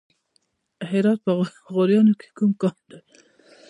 [0.77, 1.31] د هرات په
[1.73, 2.99] غوریان کې کوم کان دی؟